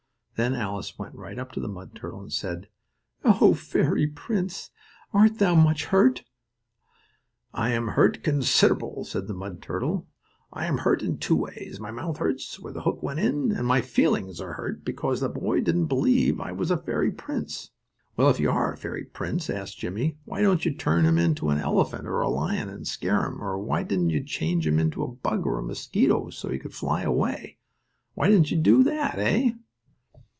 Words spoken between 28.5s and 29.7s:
do that, eh?"